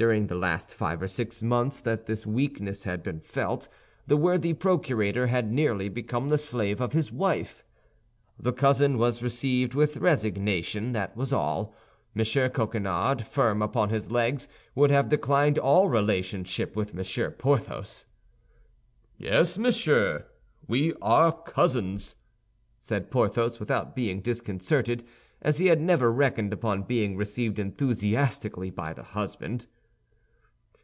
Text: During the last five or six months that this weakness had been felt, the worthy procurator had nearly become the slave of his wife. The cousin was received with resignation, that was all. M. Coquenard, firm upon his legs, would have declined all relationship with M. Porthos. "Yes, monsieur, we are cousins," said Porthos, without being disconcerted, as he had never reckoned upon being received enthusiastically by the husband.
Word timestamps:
During 0.00 0.28
the 0.28 0.34
last 0.34 0.72
five 0.72 1.02
or 1.02 1.08
six 1.08 1.42
months 1.42 1.82
that 1.82 2.06
this 2.06 2.26
weakness 2.26 2.84
had 2.84 3.02
been 3.02 3.20
felt, 3.20 3.68
the 4.06 4.16
worthy 4.16 4.54
procurator 4.54 5.26
had 5.26 5.52
nearly 5.52 5.90
become 5.90 6.30
the 6.30 6.38
slave 6.38 6.80
of 6.80 6.94
his 6.94 7.12
wife. 7.12 7.62
The 8.38 8.50
cousin 8.54 8.96
was 8.96 9.22
received 9.22 9.74
with 9.74 9.98
resignation, 9.98 10.92
that 10.92 11.14
was 11.18 11.34
all. 11.34 11.74
M. 12.16 12.24
Coquenard, 12.24 13.26
firm 13.26 13.60
upon 13.60 13.90
his 13.90 14.10
legs, 14.10 14.48
would 14.74 14.90
have 14.90 15.10
declined 15.10 15.58
all 15.58 15.90
relationship 15.90 16.74
with 16.74 16.96
M. 16.98 17.32
Porthos. 17.32 18.06
"Yes, 19.18 19.58
monsieur, 19.58 20.24
we 20.66 20.94
are 21.02 21.30
cousins," 21.42 22.16
said 22.80 23.10
Porthos, 23.10 23.60
without 23.60 23.94
being 23.94 24.22
disconcerted, 24.22 25.04
as 25.42 25.58
he 25.58 25.66
had 25.66 25.82
never 25.82 26.10
reckoned 26.10 26.54
upon 26.54 26.84
being 26.84 27.18
received 27.18 27.58
enthusiastically 27.58 28.70
by 28.70 28.94
the 28.94 29.02
husband. 29.02 29.66